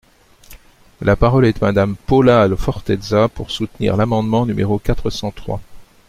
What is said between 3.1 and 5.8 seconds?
pour soutenir l’amendement numéro quatre cent trois.